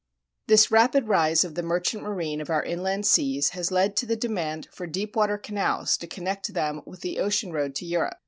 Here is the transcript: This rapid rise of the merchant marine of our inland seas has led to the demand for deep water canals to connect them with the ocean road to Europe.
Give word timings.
This 0.47 0.71
rapid 0.71 1.07
rise 1.07 1.43
of 1.43 1.53
the 1.53 1.61
merchant 1.61 2.01
marine 2.01 2.41
of 2.41 2.49
our 2.49 2.63
inland 2.63 3.05
seas 3.05 3.49
has 3.49 3.69
led 3.69 3.95
to 3.97 4.07
the 4.07 4.15
demand 4.15 4.67
for 4.71 4.87
deep 4.87 5.15
water 5.15 5.37
canals 5.37 5.95
to 5.97 6.07
connect 6.07 6.55
them 6.55 6.81
with 6.87 7.01
the 7.01 7.19
ocean 7.19 7.53
road 7.53 7.75
to 7.75 7.85
Europe. 7.85 8.17